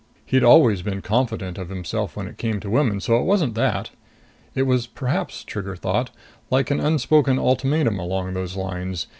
He'd 0.25 0.43
always 0.43 0.81
been 0.81 1.03
confident 1.03 1.59
of 1.59 1.69
himself 1.69 2.17
when 2.17 2.27
it 2.27 2.39
came 2.39 2.59
to 2.61 2.71
women, 2.71 2.99
so 3.01 3.19
it 3.19 3.23
wasn't 3.23 3.53
that. 3.53 3.91
It 4.55 4.63
was 4.63 4.87
perhaps, 4.87 5.43
Trigger 5.43 5.75
thought, 5.75 6.09
like 6.49 6.71
an 6.71 6.79
unspoken 6.79 7.37
ultimatum 7.37 7.99
along 7.99 8.33
those 8.33 8.55
lines. 8.55 9.05